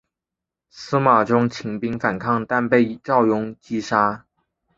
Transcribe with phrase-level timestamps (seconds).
[0.71, 4.25] 司马宗勒兵反抗但被赵胤击杀。